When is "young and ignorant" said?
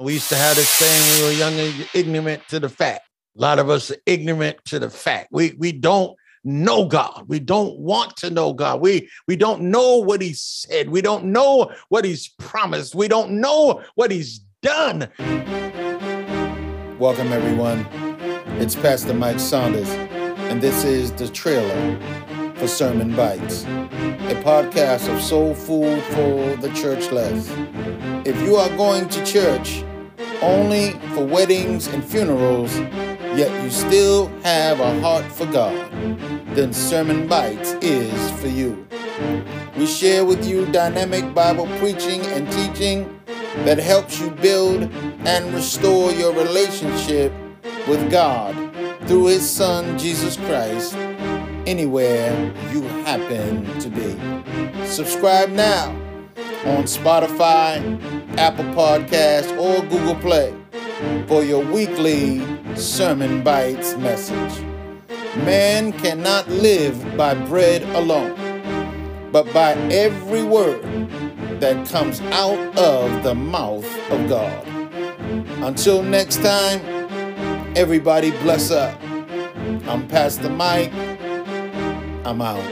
1.38-2.48